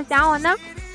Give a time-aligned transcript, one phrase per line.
[0.00, 0.48] 有想我呢？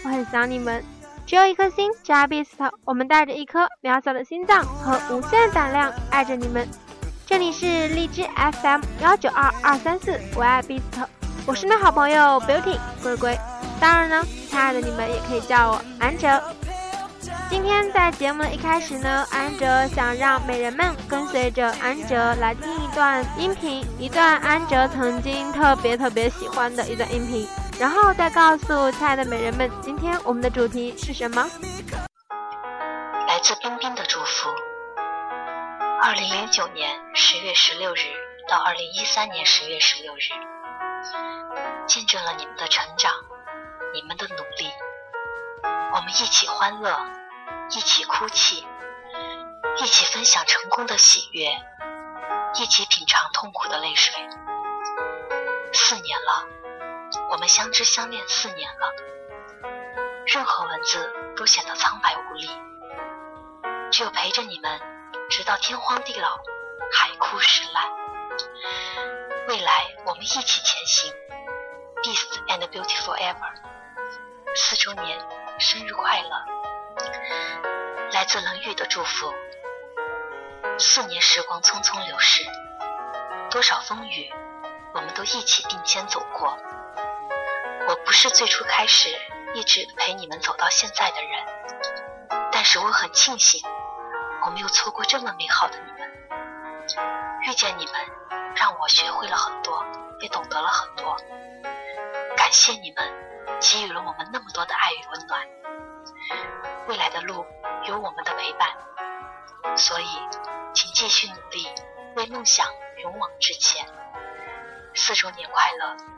[0.04, 0.84] 我很想你们。
[1.27, 6.67] 只有一颗心，加 Beast，我们带着一颗渺小的心脏和无限胆量爱着你们。
[7.23, 8.23] 这里是荔枝
[8.62, 10.81] FM 幺九二二三四，我爱 Beast，
[11.45, 13.38] 我是你好朋友 Beauty 龟龟。
[13.80, 16.42] 当然呢，亲爱的你们也可以叫我安哲。
[17.47, 27.47] 今天在节目的一开始呢，安哲想让美人们跟随着安哲来听一段音频，一段安哲曾经特别特别喜欢的一段音频，
[27.80, 31.45] 然后再告诉亲爱的美人们，今天我们的主题是什么？
[33.28, 34.50] 来自冰冰的祝福。
[36.02, 38.02] 二零零九年十月十六日
[38.48, 40.30] 到二零一三年十月十六日，
[41.86, 43.12] 见证了你们的成长，
[43.94, 44.72] 你们的努力，
[45.94, 46.98] 我们一起欢乐。
[47.72, 48.64] 一起哭泣，
[49.81, 51.48] 一起分享成功的喜悦，
[52.53, 54.14] 一起品尝痛苦的泪水。
[55.73, 56.46] 四年了，
[57.30, 58.94] 我们相知相恋四年了，
[60.28, 62.50] 任何文字都显得苍白无力，
[63.92, 64.80] 只有陪着你们，
[65.30, 66.38] 直到天荒地老，
[66.91, 67.84] 海枯石烂。
[69.47, 71.13] 未来我们一起前行
[72.03, 73.53] ，Peace and beautiful ever。
[74.56, 75.19] 四周年
[75.59, 76.46] 生日快乐！
[78.12, 79.34] 来自冷雨的祝福。
[80.79, 82.44] 四年时光匆匆流逝，
[83.52, 84.34] 多少风雨，
[84.94, 86.58] 我们都一起并肩走过。
[87.88, 89.09] 我不是最初开始
[89.53, 93.62] 一直陪你们走到现在的人，但是我很庆幸，
[94.44, 96.12] 我没有错过这么美好的你们。
[97.44, 97.94] 遇见你们，
[98.56, 99.85] 让我学会了很多，
[100.19, 101.16] 也懂得了很多。
[102.35, 103.13] 感谢你们，
[103.62, 105.47] 给予了我们那么多的爱与温暖。
[106.88, 107.46] 未来的路
[107.84, 108.67] 有我们的陪伴，
[109.78, 110.07] 所以
[110.73, 111.67] 请继续努力，
[112.16, 112.66] 为梦想
[113.03, 113.85] 勇往直前。
[114.96, 116.15] 四周年快乐！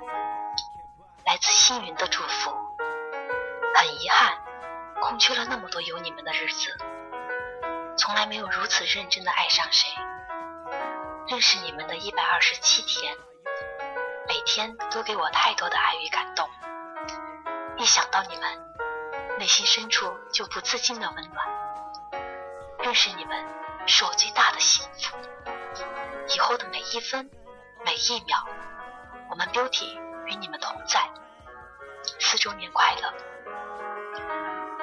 [1.28, 2.52] 来自星云的祝福。
[3.76, 4.42] 很遗憾，
[5.02, 6.74] 空缺了那么多有你们的日子，
[7.98, 9.90] 从来没有如此认真的爱上谁。
[11.28, 13.14] 认识你们的一百二十七天，
[14.26, 16.50] 每天都给我太多的爱与感动。
[17.76, 18.66] 一想到你们。
[19.38, 21.46] 内心深处就不自禁的温暖。
[22.80, 23.46] 认识你们
[23.86, 25.16] 是我最大的幸福。
[26.34, 27.30] 以后的每一分
[27.86, 28.36] 每一秒，
[29.30, 31.10] 我们 Beauty 与你们同在。
[32.20, 33.14] 四周年快乐！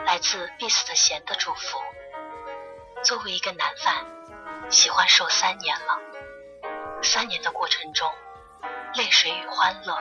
[0.04, 1.78] 来自必死的贤的祝福。
[3.02, 4.04] 作为一个男犯
[4.70, 5.98] 喜欢受三年了。
[7.02, 8.10] 三年的过程中，
[8.94, 10.00] 泪水与欢乐，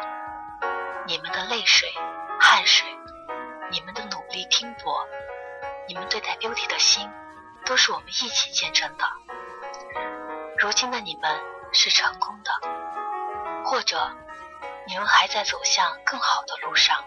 [1.06, 1.92] 你们的泪水、
[2.40, 2.88] 汗水。
[3.72, 5.08] 你们的努力拼搏，
[5.88, 7.10] 你们对待 Beauty 的心，
[7.66, 9.06] 都是我们一起见证的。
[10.60, 12.52] 如今的你们是成功的，
[13.66, 14.16] 或者
[14.88, 17.04] 你们还在走向更好的路上。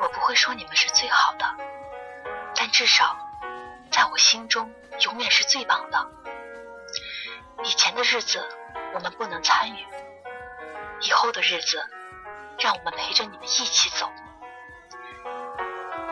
[0.00, 1.46] 我不会说你们是最好的，
[2.54, 3.16] 但至少
[3.90, 6.10] 在我心中永远是最棒的。
[7.64, 8.46] 以前的日子
[8.94, 9.86] 我们不能参与，
[11.00, 11.82] 以后的日子
[12.58, 14.12] 让我们陪着你们一起走。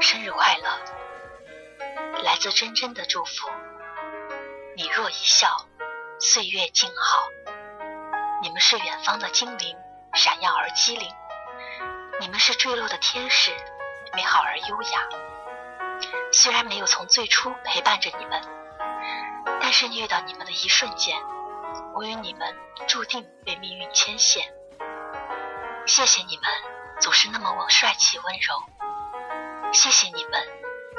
[0.00, 2.22] 生日快乐！
[2.22, 3.50] 来自真真的祝福。
[4.76, 5.66] 你若一笑，
[6.18, 7.28] 岁月静好。
[8.42, 9.76] 你们是远方的精灵，
[10.14, 11.10] 闪耀而机灵；
[12.20, 13.50] 你们是坠落的天使，
[14.14, 15.00] 美好而优雅。
[16.32, 18.40] 虽然没有从最初陪伴着你们，
[19.60, 21.16] 但是遇到你们的一瞬间，
[21.94, 22.56] 我与你们
[22.86, 24.44] 注定被命运牵线。
[25.86, 26.44] 谢谢你们，
[27.00, 29.72] 总是那么帅气温柔。
[29.72, 30.40] 谢谢你们，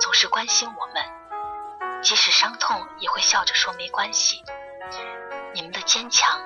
[0.01, 4.43] 总是关心我们，即使伤痛也会笑着说没关系。
[5.53, 6.37] 你们的坚强，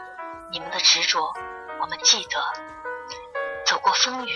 [0.51, 1.33] 你们的执着，
[1.81, 2.41] 我们记得。
[3.65, 4.31] 走过风雨，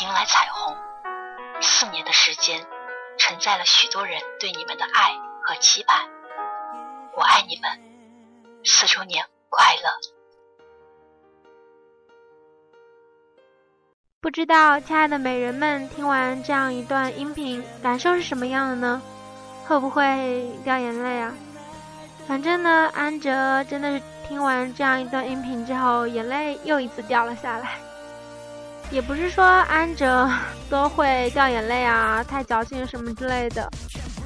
[0.00, 0.76] 迎来彩虹。
[1.60, 2.66] 四年的时间，
[3.18, 5.14] 承载了许多人对你们的爱
[5.44, 6.08] 和期盼。
[7.14, 9.90] 我爱你们，四周年快乐！
[14.20, 19.02] 不知道亲爱的美人们听完这样一段音频，感受是什么样的呢？
[19.66, 21.34] 会不会掉眼泪啊？
[22.26, 24.02] 反正呢，安哲真的是
[24.32, 27.72] 听完这样一段音频之后，眼泪又一次掉了下来。
[28.90, 30.26] 也不是说安哲
[30.70, 33.70] 都会掉眼泪啊，太矫情什么之类的，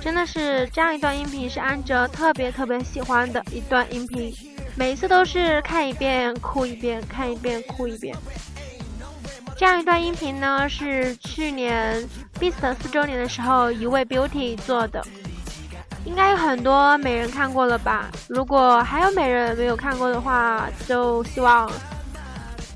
[0.00, 4.32] 真的是这样一段音频是安哲特别特别喜欢的一段音频，
[4.76, 8.16] 每一次都是看一遍哭一遍，看一遍哭一遍。
[9.56, 12.00] 这样一段音频呢，是去年
[12.38, 15.04] Beast 四周年的时候一位 Beauty 做的，
[16.06, 18.08] 应该有很多美人看过了吧？
[18.28, 21.70] 如果还有美人没有看过的话，就希望。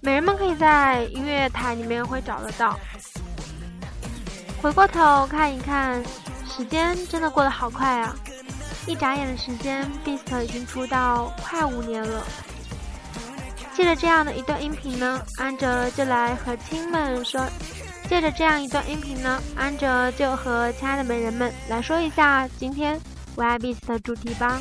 [0.03, 2.79] 美人们可以在音乐台里面会找得到。
[4.61, 6.03] 回过头看一看，
[6.47, 8.15] 时间真的过得好快啊！
[8.87, 12.25] 一眨眼的时间，Beast 已经出道快五年了。
[13.75, 17.47] 借着这样的一段音频呢，安哲就来和亲们说，
[18.09, 23.01] 借着这样一段音频呢，安哲就和亲爱的美人们来说一下今天
[23.41, 24.61] 我爱 Beast 的主题吧。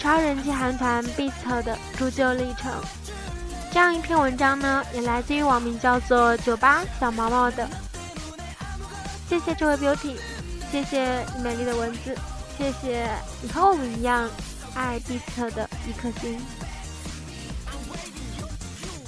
[0.00, 2.72] 超人气韩团 Beast 的铸就历程，
[3.70, 7.68] 这样一篇文章呢，也来自于网名叫做“酒吧小毛毛”的。
[9.28, 10.16] 谢谢这位 Beauty，
[10.72, 12.16] 谢谢你美丽的文字，
[12.56, 13.08] 谢谢
[13.40, 14.28] 你和我们一样
[14.74, 16.44] 爱 Beast 的一颗心。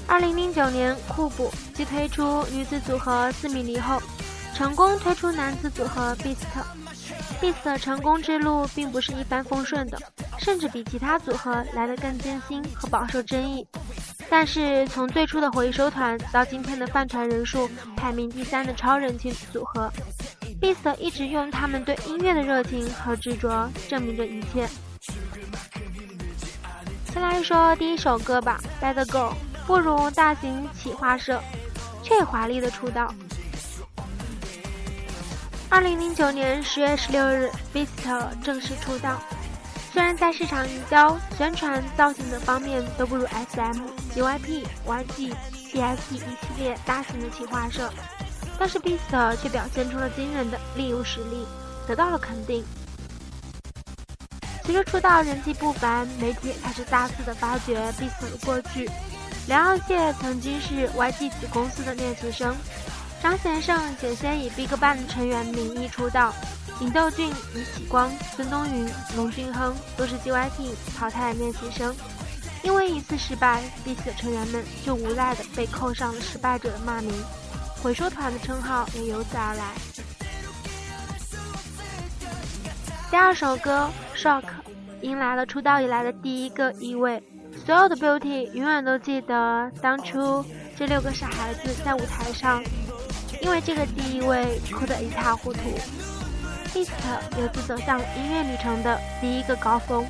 [0.07, 4.01] 二零零九年，酷补继推出女子组合四米梨后，
[4.55, 6.37] 成功推出男子组合 Beast。
[7.41, 9.99] Beast 的成功之路并不是一帆风顺的。
[10.39, 13.67] 甚至比其他组合来得更艰辛和饱受争议，
[14.31, 19.93] 但是从最初的回收团到今天的饭团人数排名第三的超人气组合
[20.59, 24.67] ，Beast 一直用他们对音乐的热情和执着证明着一切。
[27.13, 29.33] 先来说第一首歌吧，《Bad Girl》，
[29.67, 31.39] 不如大型企划社，
[32.03, 33.13] 却华丽的出道。
[35.73, 37.87] 二零零九年十月十六日，Beast
[38.43, 39.23] 正式出道。
[39.93, 43.81] 虽然在市场营销、宣传、造型等方面都不如 SM、
[44.13, 45.33] JYP、YG、
[45.73, 47.89] TXT 一系列大型的企划社，
[48.59, 51.47] 但是 Beast 却表现出了惊人的力舞实力，
[51.87, 52.65] 得到了肯定。
[54.65, 58.91] 随着出道人气不凡，媒体也开始大肆的发掘 Beast 的过去。
[59.47, 62.57] 梁耀燮曾经是 YG 子公司的练习生，
[63.23, 66.35] 张贤胜险些以 BigBang 成员名义出道。
[66.81, 71.95] 尹斗俊、李启光、孙东云、龙俊亨都是 JYP 淘汰练习生，
[72.63, 77.13] 因为一次失败，Beast 的成员们就无奈的被扣上了失败者的骂名，
[77.83, 79.75] 回收团的称号也由此而来。
[83.11, 84.43] 第二首歌《Shock》
[85.03, 87.23] 迎来了出道以来的第一个一位，
[87.67, 90.43] 所有的 Beauty 永远都记得当初
[90.79, 92.63] 这六个傻孩子在舞台上，
[93.41, 95.61] 因为这个第一位哭得一塌糊涂。
[96.73, 96.91] Beast
[97.39, 100.07] 由此走向音乐旅程的第一个高峰。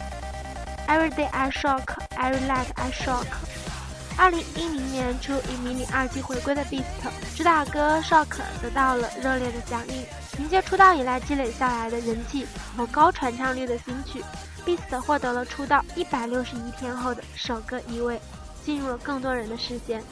[0.87, 1.85] Every day I shock,
[2.17, 3.27] every night I shock。
[4.17, 6.85] 二零一零年初以迷你二季回归的 Beast，
[7.37, 10.04] 主打歌 Shock 得到了热烈的响应。
[10.37, 14.23] 凭借出道以来积累下来的人气和高传唱率的新曲
[14.66, 18.21] ，Beast 获得了出道一百六十一天后的首个一位，
[18.64, 20.02] 进入了更多人的视线。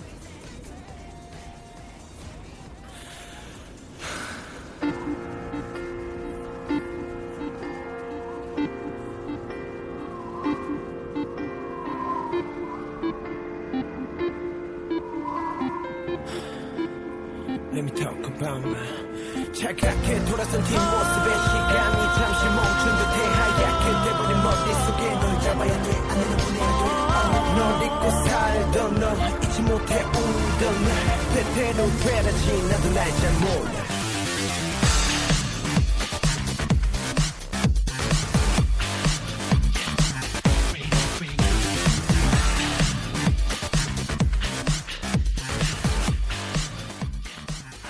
[20.18, 25.96] 뒤돌아선 뒷모습에 시간이 잠시 멈춘 듯해 하얗게 돼버린 머릿속에 널 잡아야 돼.
[26.08, 30.94] 안내는 보내야 돼널 어, 잊고 살던 널 잊지 못해 울던 날
[31.34, 32.68] 때때로 되라지.
[32.68, 33.97] 나도 날 잘 몰라.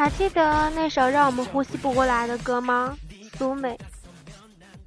[0.09, 2.97] 还记得那首让我们呼吸不过来的歌吗？
[3.37, 3.79] 苏美。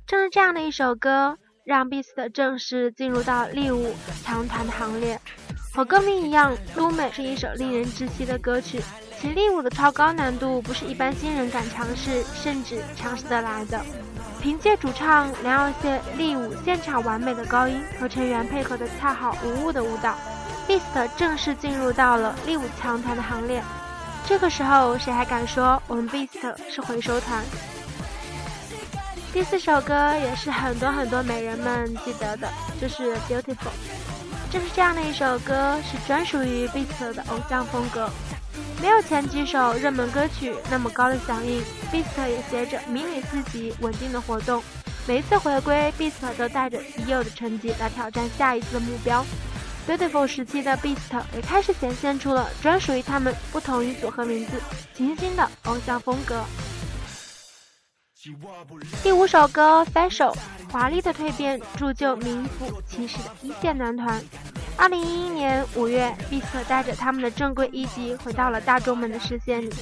[0.08, 5.22] 正是这样的一首歌，让 Beast 正式进入到力舞强团的行列。
[5.72, 8.82] 和歌名一样，苏美是一首令人窒息的歌曲，
[9.20, 13.80] 其力舞的超高难度不是一般新人敢尝试，甚至尝试得来的。
[14.42, 20.18] 凭借主唱梁耀燮力舞现场完美的高音和成员配合的恰好无误的舞蹈
[20.68, 23.62] ，Beast 正式进入到了力舞强团的行列。
[24.28, 27.44] 这个时候，谁还敢说我们 Beast 是回收团？
[29.34, 32.50] 第四首歌也是很多很多美人们记得的，
[32.80, 33.54] 就是《Beautiful》。
[34.52, 38.10] 正是这样的一首歌，是专属于 Beast 的偶像风格。
[38.82, 41.62] 没有前几首热门歌曲那么高的响应
[41.92, 44.62] ，Beast 也携着迷你四级稳定的活动。
[45.08, 49.26] 每一次回归，Beast 都带着已有的成绩来挑战下一次的目标。
[49.92, 54.54] Beautiful 时期的 Beast 也开始显现出了专属于他们不同于组合名字
[54.94, 56.46] 清新的偶像风格。
[59.04, 60.34] 第五首歌《Fashion》，
[60.72, 64.24] 华丽的蜕变铸就名副其实的一线男团。
[64.78, 69.74] 二零一一年五月，Beast 带着他们的正规一级回到了大众们的视线里。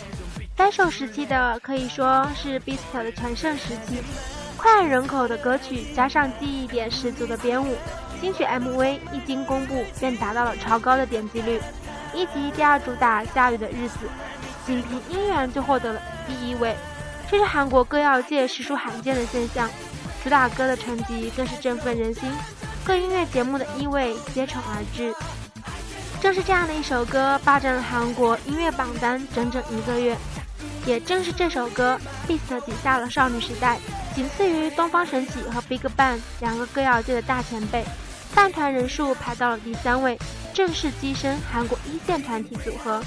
[0.57, 4.01] Fashion 时期的可以说是 Beast 的全盛时期，
[4.59, 7.77] 脍炙人口的歌曲加上记忆点十足的编舞，
[8.19, 11.61] 新曲 MV 一经公布便达到了超高的点击率。
[12.13, 13.99] 一集第二主打《下雨的日子》，
[14.67, 16.75] 仅凭音源就获得了第一位，
[17.31, 19.69] 这是韩国歌谣界实属罕见的现象。
[20.21, 22.29] 主打歌的成绩更是振奋人心。
[22.83, 25.13] 各音乐节目的一位接踵而至，
[26.19, 30.17] 正是这样的一首歌霸占了韩国音乐榜单整整一个月。
[30.85, 33.77] 也正是这首歌，Beast 挤下了少女时代，
[34.19, 37.85] 仅次于东方神起和 BigBang 两个歌谣界的大前辈，
[38.33, 40.19] 饭团人数排到了第三位，
[40.53, 43.01] 正式跻身韩国一线团体组合。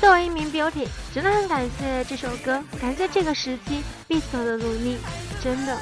[0.00, 4.98] 作为一名 Beauty，真的很感谢这首歌，感谢这个时期 Beast 的努力，
[5.42, 5.76] 真的。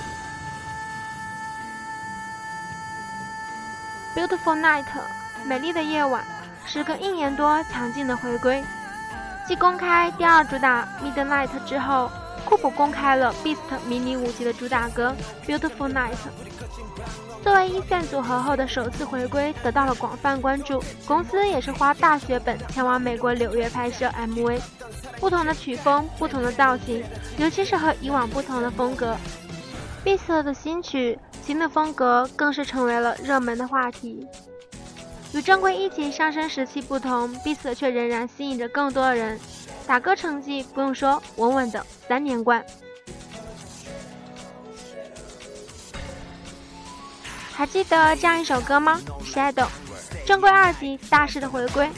[4.17, 4.87] Beautiful Night，
[5.45, 6.25] 美丽的夜晚，
[6.65, 8.65] 时隔一年多强劲的回归。
[9.47, 12.11] 继公开第二主打 Midnight 之后，
[12.51, 15.15] 酷普公开了 Beast 迷你五辑的主打歌
[15.47, 16.17] Beautiful Night。
[17.45, 20.83] 作为一线组合后的首次回归，得到了广泛关注。
[21.07, 24.61] 公司也是花大血本前往美国纽约拍摄 MV，
[25.21, 27.05] 不同的曲风，不同的造型，
[27.39, 29.17] 尤其是和以往不同的风格。
[30.05, 31.17] Beast 的新曲。
[31.43, 34.25] 新的风格更是成为了热门的话题。
[35.33, 39.41] 与正规一级上升时期不同，Beast 却仍然吸引着更多人。
[39.91, 42.65] 打歌成绩不用说，稳稳的三连冠。
[47.53, 49.67] 还记得这样一首歌吗？Shadow，
[50.25, 51.91] 正规二级大师的回归。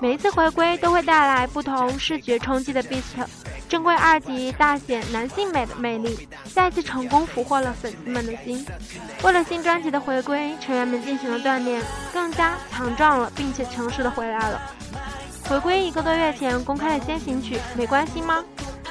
[0.00, 3.24] 每一次回归都会带来不同视觉冲击的 beat，。
[3.68, 8.66] 正规二级大显男性美的魅力，再次成功俘获了粉丝们的心。
[9.22, 11.80] 为了新专辑的回归，成员们进行了锻炼，
[12.12, 14.60] 更加强壮了，并且诚实的回来了。
[15.48, 18.44] 回归一个多月前公开的先行曲，没关系吗？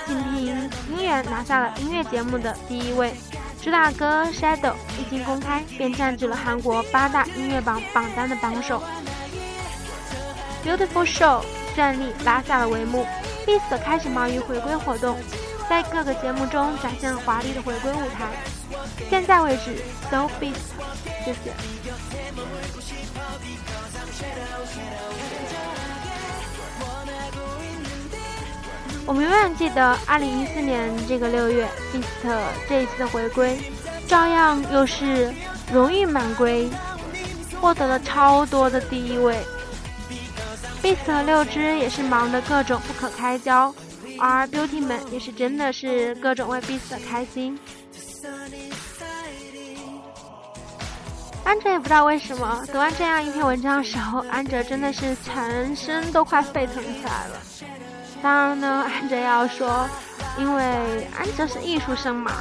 [0.07, 3.13] 仅凭音源拿下了音乐节目的第一位。
[3.61, 8.81] 主打歌《Shadow》一经公开，便占据了韩国八大音乐榜榜单的榜首。
[10.65, 11.43] Beautiful Show
[11.75, 13.05] 顺利拉下了帷幕。
[13.45, 15.17] Beast 开始忙于回归活动，
[15.69, 18.25] 在各个节目中展现了华丽的回归舞台。
[19.09, 19.77] 现在为止
[20.09, 20.73] ，So Beast，
[21.23, 21.53] 谢谢。
[29.07, 32.37] 我们永远记得2014年这个六月，Beast
[32.67, 33.57] 这一次的回归，
[34.05, 35.33] 照样又是
[35.71, 36.69] 荣誉满归，
[37.61, 39.37] 获得了超多的第一位。
[40.83, 43.73] Beast 和六只也是忙得各种不可开交，
[44.19, 47.57] 而 Beauty 们也是真的是各种为 Beast 开心。
[51.45, 57.39] 安哲也不知道为什么，读完这样一篇文章的时候，安哲真的是全身都快沸腾起来了。
[58.21, 59.87] 当然呢，安哲要说，
[60.37, 60.63] 因为
[61.17, 62.31] 安哲是艺术生嘛，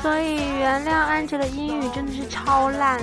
[0.00, 3.00] 所以原谅安哲的英语真的是超烂。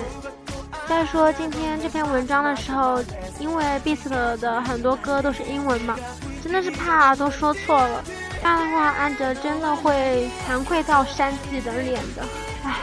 [0.87, 3.01] 再说今天这篇文章的时候，
[3.39, 5.95] 因为 Beast 的很多歌都是英文嘛，
[6.43, 8.03] 真的是怕都说错了，
[8.41, 12.23] 这样的话安哲真的会惭愧到扇自己的脸的。
[12.65, 12.75] 唉，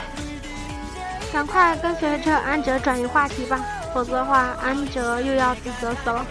[1.33, 3.61] 赶快跟随着安哲转移话题吧，
[3.93, 6.25] 否则的话安哲又要自责死了。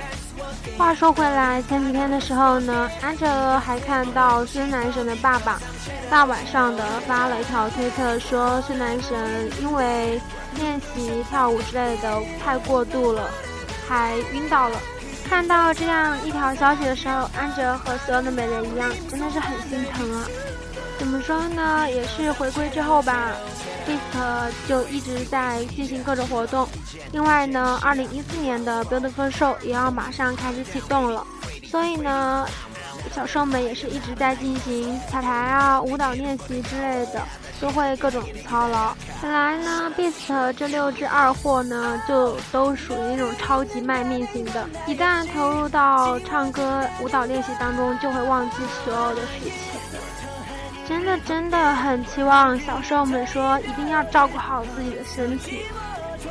[0.78, 5.60] 话说回来，前几天的时候呢，安哲还看到孙男神的爸爸
[6.10, 10.20] 大晚上的发了一条推特，说孙男神因为
[10.56, 13.30] 练习跳舞之类的太过度了，
[13.88, 14.78] 还晕倒了。
[15.28, 20.28] 看到这样一条消息的时候，安哲和所有的美人一样，真的是很心疼啊。
[21.00, 21.90] 怎么说呢？
[21.90, 23.32] 也是回归之后吧。
[23.86, 26.68] Beast 就一直在进行各种活动，
[27.12, 31.25] 另外呢，二零一四年的 Beautiful Show 也要马上开始启动了，
[31.63, 32.48] 所以呢，
[33.13, 37.22] 小兽们也是一直在进行彩排啊、舞蹈练习之类的，
[37.62, 38.96] 都会各种操劳。
[39.22, 49.75] 本来呢，Beast 这六只二货呢，就都属于那种超级卖命型的，一旦投入到唱歌、舞蹈练习当中，就会忘记所有的事情。
[50.88, 55.62] 真的真的很期望小兽们说一定要照顾好自己的身体，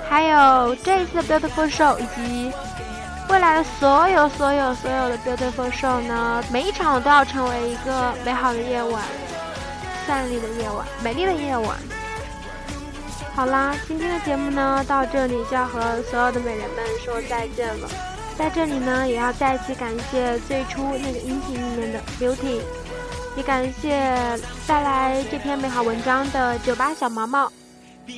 [0.09, 2.53] 还有这一次的 Beautiful Show 以及
[3.29, 9.03] 未来的所有所有所有的 Beautiful Show 呢，每一场都要成为一个美好的夜晚，
[10.07, 11.77] 绚丽的夜晚，美丽的夜晚。
[13.35, 17.89] 好啦，今天的节目呢，到这里就要和所有的美人们说再见了。
[18.39, 22.61] 在这里呢，也要再次感谢最初那个音频里面的 Beauty，
[23.37, 23.91] 也感谢
[24.67, 27.51] 带来这篇美好文章的酒吧小毛毛，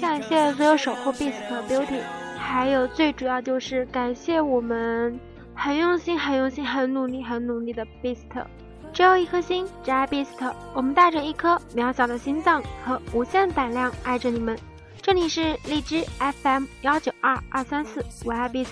[0.01, 1.33] 感谢所有守护 Beast
[1.69, 2.01] Beauty，
[2.39, 5.19] 还有最主要就是感谢我们
[5.55, 8.45] 很用心、很用心、很努力、很努力的 Beast。
[8.93, 10.53] 只有一颗心，只爱 Beast。
[10.75, 14.59] 我们带着一颗渺小的心脏和无限胆量爱着你们。
[15.01, 16.05] 这里是荔枝
[16.43, 18.69] FM 幺九二二三四，我爱 Beast。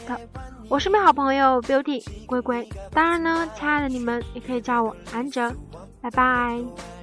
[0.69, 2.69] 我是美好朋友 Beauty 龟龟。
[2.91, 5.51] 当然呢，亲爱的你们也可以叫我安哲。
[6.04, 6.94] 拜拜。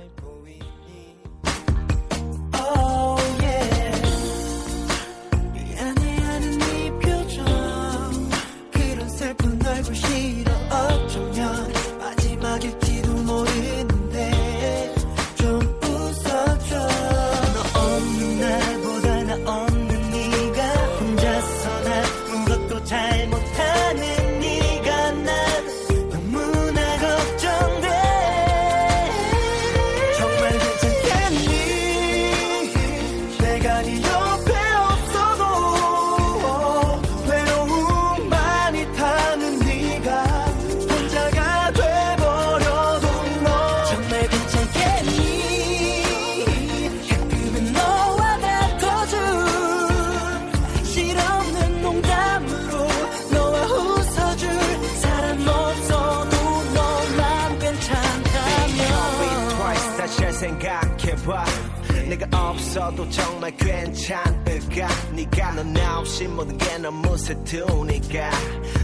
[62.21, 68.31] 내가 없어도 정말 괜찮을까 네가 넌나 없이 모든 게 너무 서투니까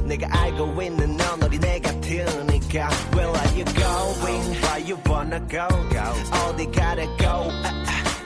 [0.05, 4.57] 내가 알고 있는 넌 어린애 같으니까 Where are you going?
[4.62, 5.66] Where you wanna go?
[6.48, 7.51] 어디 가려고?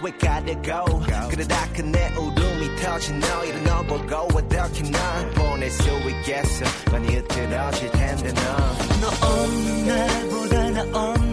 [0.02, 1.00] 왜 가려고?
[1.30, 8.32] 그러다 그내 울음이 터진 너희를 너 보고 어떻게 날 보낼 수 있겠어 많이 흐트러질 텐데
[8.32, 11.29] 넌너 없는 날보다 나 없는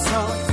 [0.00, 0.49] myself